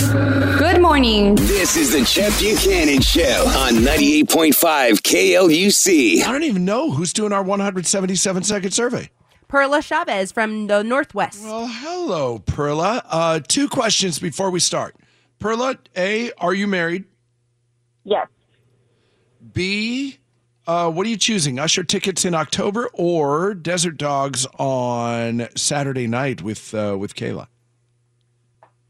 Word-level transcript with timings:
Good 0.00 0.80
morning. 0.80 1.34
This 1.34 1.76
is 1.76 1.92
the 1.92 2.02
Chet 2.06 2.32
Buchanan 2.38 3.02
Show 3.02 3.44
on 3.48 3.74
98.5 3.74 4.54
KLUC. 5.02 6.22
I 6.22 6.32
don't 6.32 6.42
even 6.44 6.64
know 6.64 6.90
who's 6.90 7.12
doing 7.12 7.34
our 7.34 7.42
177 7.42 8.42
second 8.44 8.70
survey. 8.70 9.10
Perla 9.46 9.82
Chavez 9.82 10.32
from 10.32 10.68
the 10.68 10.82
Northwest. 10.82 11.44
Well, 11.44 11.66
hello, 11.70 12.38
Perla. 12.38 13.04
Uh, 13.10 13.40
two 13.46 13.68
questions 13.68 14.18
before 14.18 14.50
we 14.50 14.58
start. 14.58 14.96
Perla, 15.38 15.76
A, 15.94 16.32
are 16.38 16.54
you 16.54 16.66
married? 16.66 17.04
Yes. 18.04 18.26
B, 19.52 20.16
uh, 20.66 20.90
what 20.90 21.06
are 21.06 21.10
you 21.10 21.18
choosing? 21.18 21.58
Usher 21.58 21.84
tickets 21.84 22.24
in 22.24 22.34
October 22.34 22.88
or 22.94 23.52
Desert 23.52 23.98
Dogs 23.98 24.46
on 24.58 25.46
Saturday 25.56 26.06
night 26.06 26.40
with 26.40 26.74
uh, 26.74 26.96
with 26.98 27.14
Kayla? 27.14 27.48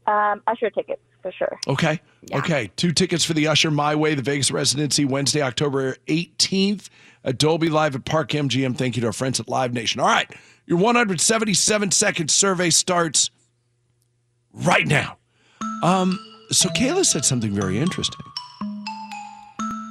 Um, 0.07 0.41
Usher 0.47 0.69
tickets 0.71 1.01
for 1.21 1.31
sure. 1.31 1.59
Okay. 1.67 2.01
Okay. 2.33 2.71
Two 2.75 2.91
tickets 2.91 3.23
for 3.23 3.33
the 3.33 3.47
Usher 3.47 3.71
My 3.71 3.95
Way, 3.95 4.15
the 4.15 4.21
Vegas 4.21 4.51
residency, 4.51 5.05
Wednesday, 5.05 5.41
October 5.41 5.95
18th 6.07 6.89
at 7.23 7.37
Dolby 7.37 7.69
Live 7.69 7.95
at 7.95 8.05
Park 8.05 8.29
MGM. 8.29 8.77
Thank 8.77 8.95
you 8.95 9.01
to 9.01 9.07
our 9.07 9.13
friends 9.13 9.39
at 9.39 9.47
Live 9.47 9.73
Nation. 9.73 10.01
All 10.01 10.07
right. 10.07 10.31
Your 10.65 10.77
177 10.77 11.91
second 11.91 12.31
survey 12.31 12.69
starts 12.69 13.29
right 14.53 14.87
now. 14.87 15.17
Um, 15.83 16.17
so 16.51 16.69
Kayla 16.69 17.05
said 17.05 17.25
something 17.25 17.53
very 17.53 17.79
interesting. 17.79 18.25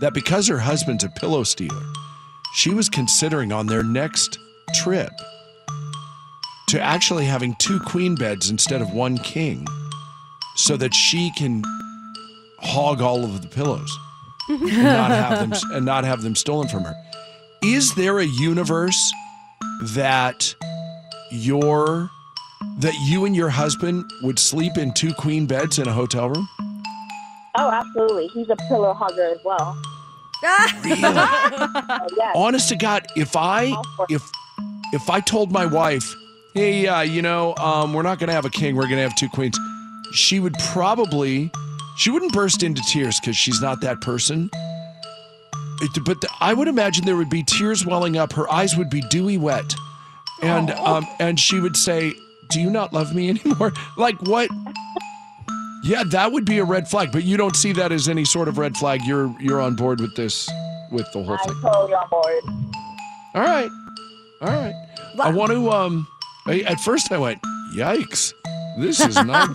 That 0.01 0.15
because 0.15 0.49
her 0.49 0.59
husband's 0.59 1.05
a 1.05 1.11
pillow 1.11 1.43
stealer, 1.45 1.83
she 2.55 2.71
was 2.71 2.89
considering 2.89 3.53
on 3.53 3.67
their 3.67 3.83
next 3.83 4.39
trip 4.75 5.13
to 6.69 6.81
actually 6.81 7.25
having 7.25 7.55
two 7.57 7.81
queen 7.81 8.15
beds 8.15 8.49
instead 8.49 8.81
of 8.81 8.93
one 8.93 9.19
king 9.19 9.67
so 10.61 10.77
that 10.77 10.95
she 10.95 11.31
can 11.33 11.63
hog 12.59 13.01
all 13.01 13.25
of 13.25 13.41
the 13.41 13.49
pillows 13.49 13.99
and 14.49 14.83
not 14.83 15.11
have 15.11 15.39
them 15.39 15.59
and 15.73 15.87
not 15.87 16.05
have 16.05 16.23
them 16.23 16.35
stolen 16.35 16.69
from 16.69 16.85
her. 16.85 16.95
Is 17.63 17.95
there 17.95 18.19
a 18.19 18.27
universe 18.27 19.13
that 19.95 20.55
your 21.31 22.11
that 22.79 22.95
you 23.07 23.25
and 23.25 23.35
your 23.35 23.49
husband 23.49 24.05
would 24.23 24.39
sleep 24.39 24.77
in 24.77 24.93
two 24.93 25.15
queen 25.15 25.47
beds 25.47 25.79
in 25.79 25.89
a 25.89 25.93
hotel 25.93 26.29
room? 26.29 26.49
Oh, 27.57 27.71
absolutely. 27.71 28.29
He's 28.29 28.49
a 28.51 28.57
pillow 28.69 28.93
hugger 28.93 29.27
as 29.27 29.39
well. 29.45 29.77
Really? 30.85 31.01
Oh, 31.05 32.07
yes. 32.17 32.35
Honest 32.37 32.69
to 32.69 32.77
God, 32.77 33.07
if 33.17 33.35
I 33.35 33.75
if 34.09 34.23
if 34.93 35.09
I 35.09 35.21
told 35.21 35.53
my 35.53 35.65
wife, 35.67 36.15
"Hey, 36.55 36.87
uh, 36.87 37.01
you 37.01 37.23
know, 37.23 37.55
um, 37.57 37.95
we're 37.95 38.03
not 38.03 38.19
going 38.19 38.29
to 38.29 38.35
have 38.35 38.45
a 38.45 38.51
king, 38.51 38.77
we're 38.77 38.83
going 38.83 38.97
to 38.97 39.03
have 39.03 39.17
two 39.17 39.29
queens," 39.29 39.59
she 40.13 40.41
would 40.41 40.55
probably 40.73 41.51
she 41.97 42.11
wouldn't 42.11 42.33
burst 42.33 42.63
into 42.63 42.81
tears 42.89 43.19
because 43.21 43.37
she's 43.37 43.61
not 43.61 43.81
that 43.83 44.01
person. 44.01 44.49
It- 45.83 46.05
but 46.05 46.21
the- 46.21 46.29
I 46.41 46.55
would 46.55 46.69
imagine 46.69 47.05
there 47.05 47.17
would 47.17 47.31
be 47.31 47.43
tears 47.43 47.85
welling 47.87 48.17
up. 48.17 48.33
Her 48.33 48.51
eyes 48.51 48.77
would 48.77 48.91
be 48.91 49.01
dewy 49.11 49.39
wet, 49.39 49.75
and 50.43 50.71
um, 50.73 51.07
and 51.19 51.39
she 51.41 51.59
would 51.61 51.77
say, 51.77 52.13
"Do 52.51 52.61
you 52.61 52.71
not 52.71 52.93
love 52.93 53.15
me 53.15 53.29
anymore?" 53.45 53.73
Like 53.97 54.21
what? 54.23 54.49
Yeah, 55.83 56.03
that 56.11 56.33
would 56.33 56.45
be 56.45 56.59
a 56.59 56.65
red 56.65 56.89
flag. 56.89 57.11
But 57.13 57.25
you 57.25 57.37
don't 57.39 57.57
see 57.57 57.73
that 57.73 57.91
as 57.93 58.09
any 58.09 58.25
sort 58.27 58.49
of 58.49 58.59
red 58.59 58.77
flag. 58.77 59.01
You're 59.05 59.35
you're 59.41 59.61
on 59.61 59.75
board 59.77 60.01
with 60.01 60.15
this, 60.17 60.49
with 60.91 61.11
the 61.13 61.23
whole 61.23 61.39
thing. 61.39 61.57
I'm 61.57 61.63
totally 61.63 61.95
on 61.95 62.09
board. 62.11 62.43
All 63.35 63.43
right. 63.43 63.71
All 64.43 64.49
right. 64.49 64.75
I 65.19 65.31
want 65.31 65.53
to 65.53 65.71
um 65.71 66.07
I, 66.47 66.61
at 66.61 66.81
first 66.81 67.11
I 67.13 67.19
went, 67.19 67.41
"Yikes. 67.75 68.33
This 68.79 69.01
is 69.01 69.15
not 69.25 69.51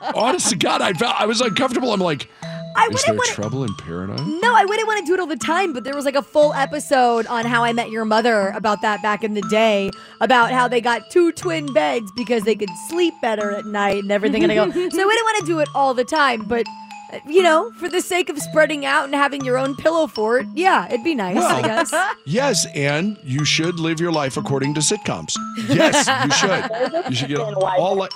Honest 0.14 0.50
to 0.50 0.56
God, 0.56 0.80
I 0.82 0.92
felt 0.92 1.14
I 1.20 1.26
was 1.26 1.40
uncomfortable. 1.40 1.92
I'm 1.92 2.00
like, 2.00 2.28
I 2.76 2.84
is 2.84 2.88
wouldn't 2.92 3.06
there 3.06 3.14
want 3.16 3.28
to. 3.28 3.34
trouble 3.34 3.64
in 3.64 3.74
paradise? 3.74 4.20
No, 4.20 4.54
I 4.54 4.64
wouldn't 4.64 4.86
want 4.86 5.00
to 5.00 5.06
do 5.06 5.14
it 5.14 5.20
all 5.20 5.26
the 5.26 5.36
time, 5.36 5.72
but 5.72 5.82
there 5.84 5.94
was 5.94 6.04
like 6.04 6.14
a 6.14 6.22
full 6.22 6.54
episode 6.54 7.26
on 7.26 7.44
How 7.44 7.64
I 7.64 7.72
Met 7.72 7.90
Your 7.90 8.04
Mother 8.04 8.50
about 8.50 8.80
that 8.82 9.02
back 9.02 9.24
in 9.24 9.34
the 9.34 9.42
day, 9.50 9.90
about 10.20 10.52
how 10.52 10.68
they 10.68 10.80
got 10.80 11.10
two 11.10 11.32
twin 11.32 11.72
beds 11.72 12.10
because 12.16 12.44
they 12.44 12.54
could 12.54 12.70
sleep 12.88 13.12
better 13.20 13.50
at 13.50 13.66
night 13.66 14.02
and 14.02 14.12
everything. 14.12 14.44
And 14.44 14.52
I 14.52 14.54
go, 14.54 14.70
so 14.70 14.78
I 14.78 14.80
wouldn't 15.04 15.24
want 15.24 15.38
to 15.40 15.46
do 15.46 15.58
it 15.58 15.68
all 15.74 15.94
the 15.94 16.04
time, 16.04 16.44
but 16.44 16.64
uh, 17.12 17.18
you 17.26 17.42
know, 17.42 17.72
for 17.72 17.88
the 17.88 18.00
sake 18.00 18.28
of 18.28 18.38
spreading 18.38 18.86
out 18.86 19.04
and 19.04 19.14
having 19.16 19.44
your 19.44 19.58
own 19.58 19.74
pillow 19.74 20.06
fort, 20.06 20.46
yeah, 20.54 20.86
it'd 20.86 21.02
be 21.02 21.16
nice, 21.16 21.38
I 21.38 21.62
guess. 21.62 21.92
Yes, 22.24 22.66
and 22.76 23.18
you 23.24 23.44
should 23.44 23.80
live 23.80 23.98
your 23.98 24.12
life 24.12 24.36
according 24.36 24.74
to 24.74 24.80
sitcoms. 24.80 25.34
Yes, 25.68 26.06
you 26.24 26.30
should. 26.30 27.04
You 27.10 27.16
should 27.16 27.28
get 27.28 27.38
Reason 27.38 27.54
all 27.54 27.96
like 27.96 28.12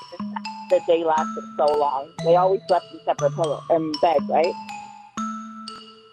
that 0.75 0.87
they 0.87 1.05
lasted 1.05 1.45
so 1.57 1.67
long. 1.79 2.09
They 2.25 2.37
always 2.37 2.61
slept 2.67 2.87
in 2.93 3.01
separate 3.05 3.35
pillow 3.35 3.63
um, 3.71 3.93
beds, 4.03 4.25
right? 4.29 4.53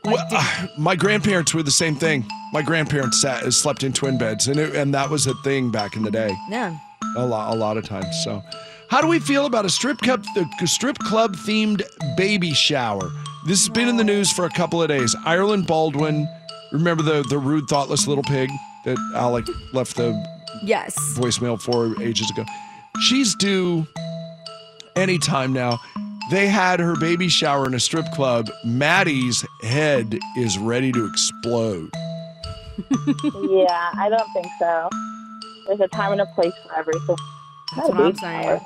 Well, 0.04 0.26
uh, 0.32 0.68
my 0.78 0.96
grandparents 0.96 1.54
were 1.54 1.64
the 1.64 1.72
same 1.72 1.96
thing. 1.96 2.26
My 2.54 2.62
grandparents 2.62 3.22
sat, 3.22 3.52
slept 3.54 3.84
in 3.84 3.94
twin 3.94 4.18
beds, 4.18 4.48
and 4.48 4.60
it, 4.60 4.76
and 4.76 4.94
that 4.94 5.10
was 5.10 5.28
a 5.28 5.34
thing 5.44 5.72
back 5.72 5.96
in 5.96 6.04
the 6.04 6.12
day. 6.12 6.36
Yeah. 6.50 6.78
a 7.18 7.26
lot, 7.26 7.54
a 7.54 7.56
lot 7.58 7.78
of 7.78 7.88
times. 7.88 8.08
So, 8.24 8.42
how 8.90 9.00
do 9.02 9.08
we 9.08 9.20
feel 9.20 9.46
about 9.46 9.66
a 9.66 9.70
strip 9.70 10.00
club, 10.00 10.24
the 10.36 10.68
strip 10.68 10.98
club 11.00 11.36
themed 11.36 11.82
baby 12.18 12.52
shower? 12.54 13.12
This 13.48 13.60
has 13.62 13.70
been 13.70 13.88
in 13.88 13.98
the 13.98 14.04
news 14.04 14.32
for 14.32 14.46
a 14.46 14.50
couple 14.50 14.82
of 14.82 14.88
days. 14.90 15.16
Ireland 15.26 15.66
Baldwin, 15.68 16.28
remember 16.72 17.04
the 17.04 17.24
the 17.30 17.38
rude, 17.38 17.68
thoughtless 17.68 18.08
little 18.08 18.24
pig 18.24 18.50
that 18.86 18.98
Alec 19.16 19.46
left 19.74 19.96
the 19.98 20.14
Yes. 20.64 20.96
voicemail 21.18 21.60
for 21.62 22.00
ages 22.02 22.30
ago. 22.32 22.44
She's 23.02 23.34
due 23.36 23.88
anytime 25.02 25.52
now. 25.52 25.80
They 26.30 26.48
had 26.48 26.80
her 26.80 26.96
baby 26.96 27.28
shower 27.28 27.66
in 27.66 27.74
a 27.74 27.80
strip 27.80 28.06
club. 28.14 28.50
Maddie's 28.64 29.46
head 29.64 30.18
is 30.38 30.58
ready 30.58 30.92
to 30.94 31.06
explode. 31.06 31.90
yeah, 32.90 33.92
I 33.98 34.08
don't 34.10 34.32
think 34.34 34.48
so. 34.60 34.90
There's 35.68 35.82
a 35.82 35.88
time 35.90 36.14
and 36.14 36.22
a 36.22 36.26
place 36.28 36.54
for 36.66 36.78
everything. 36.78 37.18
That's 37.76 37.90
what 37.90 37.98
I'm 38.00 38.16
saying. 38.16 38.62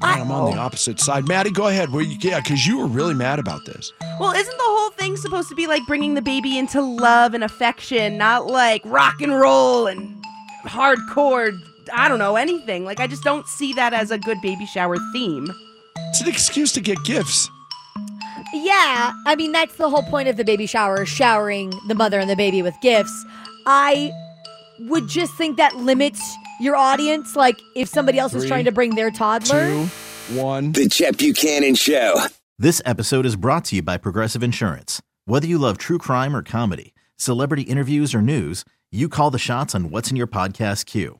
Man, 0.00 0.20
I'm 0.20 0.30
on 0.30 0.50
the 0.50 0.56
opposite 0.56 0.98
side. 0.98 1.28
Maddie, 1.28 1.50
go 1.50 1.66
ahead. 1.66 1.90
Well, 1.90 2.02
yeah, 2.02 2.40
because 2.40 2.66
you 2.66 2.78
were 2.78 2.86
really 2.86 3.12
mad 3.12 3.38
about 3.38 3.66
this. 3.66 3.92
Well, 4.18 4.32
isn't 4.32 4.56
the 4.56 4.64
whole 4.64 4.90
thing 4.92 5.16
supposed 5.18 5.50
to 5.50 5.54
be 5.54 5.66
like 5.66 5.82
bringing 5.86 6.14
the 6.14 6.22
baby 6.22 6.56
into 6.56 6.80
love 6.80 7.34
and 7.34 7.44
affection, 7.44 8.16
not 8.16 8.46
like 8.46 8.80
rock 8.86 9.20
and 9.20 9.38
roll 9.38 9.86
and 9.86 10.24
hardcore, 10.64 11.52
I 11.94 12.08
don't 12.08 12.18
know, 12.18 12.36
anything? 12.36 12.84
Like, 12.84 13.00
I 13.00 13.06
just 13.06 13.22
don't 13.22 13.46
see 13.46 13.72
that 13.74 13.92
as 13.92 14.10
a 14.10 14.18
good 14.18 14.40
baby 14.40 14.66
shower 14.66 14.96
theme. 15.12 15.50
It's 16.08 16.20
an 16.20 16.28
excuse 16.28 16.72
to 16.72 16.80
get 16.80 17.02
gifts. 17.04 17.48
Yeah, 18.52 19.12
I 19.26 19.36
mean 19.36 19.52
that's 19.52 19.76
the 19.76 19.88
whole 19.88 20.02
point 20.02 20.28
of 20.28 20.36
the 20.36 20.44
baby 20.44 20.66
shower, 20.66 21.04
showering 21.06 21.72
the 21.86 21.94
mother 21.94 22.18
and 22.18 22.28
the 22.28 22.36
baby 22.36 22.62
with 22.62 22.74
gifts. 22.82 23.24
I 23.66 24.10
would 24.80 25.08
just 25.08 25.34
think 25.36 25.56
that 25.58 25.76
limits 25.76 26.20
your 26.60 26.74
audience. 26.74 27.36
Like 27.36 27.60
if 27.76 27.88
somebody 27.88 28.18
else 28.18 28.34
is 28.34 28.46
trying 28.46 28.64
to 28.64 28.72
bring 28.72 28.96
their 28.96 29.10
toddler. 29.10 29.68
Two, 29.68 29.84
one. 30.34 30.72
The 30.72 30.88
Chet 30.88 31.16
Buchanan 31.16 31.76
Show. 31.76 32.16
This 32.58 32.82
episode 32.84 33.24
is 33.24 33.36
brought 33.36 33.64
to 33.66 33.76
you 33.76 33.82
by 33.82 33.96
Progressive 33.96 34.42
Insurance. 34.42 35.00
Whether 35.26 35.46
you 35.46 35.58
love 35.58 35.78
true 35.78 35.98
crime 35.98 36.34
or 36.34 36.42
comedy, 36.42 36.92
celebrity 37.16 37.62
interviews 37.62 38.14
or 38.14 38.20
news, 38.20 38.64
you 38.90 39.08
call 39.08 39.30
the 39.30 39.38
shots 39.38 39.74
on 39.74 39.90
what's 39.90 40.10
in 40.10 40.16
your 40.16 40.26
podcast 40.26 40.86
queue. 40.86 41.19